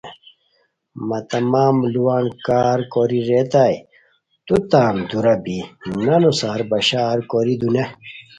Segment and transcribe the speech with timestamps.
[1.07, 3.77] مہ تمام ُ لووان کار کوری ریتائے
[4.45, 5.57] تو تان دُورا بی
[6.05, 7.83] نانو سار بشار کوری دونی